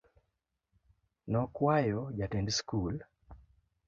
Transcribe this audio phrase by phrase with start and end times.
[1.31, 2.95] Nokwayo jatend skul.